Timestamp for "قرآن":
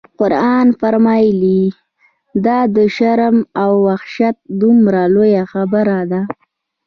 0.19-0.67